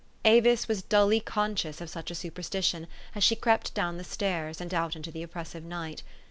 [0.25, 4.73] Avis was dully conscious of such a superstition as she crept down the stairs, and
[4.73, 6.01] out into the oppressive night.